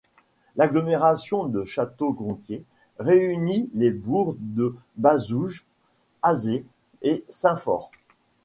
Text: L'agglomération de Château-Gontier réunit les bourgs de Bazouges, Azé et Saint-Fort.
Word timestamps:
L'agglomération 0.55 1.45
de 1.45 1.63
Château-Gontier 1.63 2.63
réunit 2.97 3.69
les 3.75 3.91
bourgs 3.91 4.35
de 4.39 4.73
Bazouges, 4.97 5.67
Azé 6.23 6.65
et 7.03 7.23
Saint-Fort. 7.27 7.91